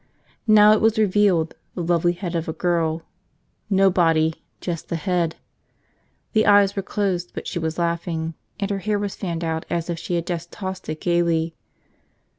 Now 0.47 0.71
it 0.73 0.81
was 0.81 0.97
revealed, 0.97 1.53
the 1.75 1.83
lovely 1.83 2.13
head 2.13 2.33
of 2.35 2.47
a 2.49 2.53
girl. 2.53 3.03
No 3.69 3.91
body, 3.91 4.33
just 4.59 4.89
the 4.89 4.95
head. 4.95 5.35
The 6.33 6.47
eyes 6.47 6.75
were 6.75 6.81
closed 6.81 7.33
but 7.35 7.45
she 7.45 7.59
was 7.59 7.77
laughing, 7.77 8.33
and 8.59 8.71
her 8.71 8.79
hair 8.79 8.97
was 8.97 9.13
fanned 9.13 9.43
out 9.43 9.63
as 9.69 9.91
if 9.91 9.99
she 9.99 10.15
had 10.15 10.25
just 10.25 10.51
tossed 10.51 10.89
it 10.89 11.01
gaily. 11.01 11.53